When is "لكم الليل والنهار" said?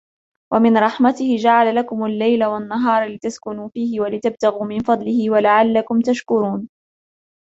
1.75-3.07